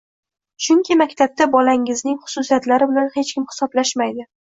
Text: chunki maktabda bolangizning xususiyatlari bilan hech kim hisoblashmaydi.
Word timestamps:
chunki 0.67 0.97
maktabda 1.01 1.47
bolangizning 1.57 2.19
xususiyatlari 2.25 2.91
bilan 2.95 3.15
hech 3.19 3.35
kim 3.39 3.51
hisoblashmaydi. 3.55 4.33